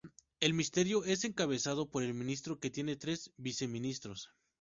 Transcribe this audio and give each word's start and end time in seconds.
El 0.39 0.53
Ministerio 0.53 1.05
es 1.05 1.25
encabezado 1.25 1.91
por 1.91 2.01
el 2.01 2.15
ministro, 2.15 2.59
que 2.59 2.71
tiene 2.71 2.95
tres 2.95 3.31
viceministros. 3.37 4.31